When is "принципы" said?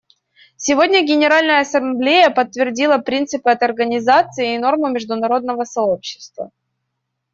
2.97-3.51